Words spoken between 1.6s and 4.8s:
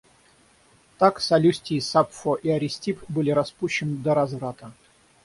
Сапфо и Аристипп были распущенны до разврата.